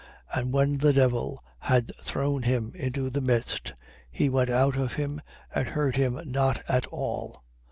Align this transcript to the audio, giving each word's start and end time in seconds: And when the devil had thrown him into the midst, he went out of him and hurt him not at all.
And 0.33 0.51
when 0.51 0.79
the 0.79 0.93
devil 0.93 1.43
had 1.59 1.91
thrown 1.97 2.41
him 2.41 2.71
into 2.73 3.11
the 3.11 3.21
midst, 3.21 3.73
he 4.09 4.29
went 4.29 4.49
out 4.49 4.75
of 4.75 4.93
him 4.93 5.21
and 5.53 5.67
hurt 5.67 5.95
him 5.95 6.19
not 6.25 6.59
at 6.67 6.87
all. 6.87 7.43